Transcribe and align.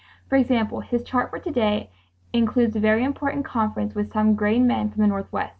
"For 0.29 0.35
example, 0.35 0.79
his 0.79 1.03
chart 1.03 1.29
for 1.29 1.37
to 1.37 1.51
day 1.51 1.91
includes 2.33 2.75
a 2.75 2.79
very 2.79 3.03
important 3.03 3.45
conference 3.45 3.93
with 3.93 4.11
some 4.11 4.33
grain 4.33 4.65
men 4.65 4.89
from 4.89 5.01
the 5.03 5.07
Northwest 5.07 5.49